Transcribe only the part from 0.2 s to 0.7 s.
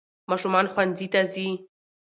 ماشومان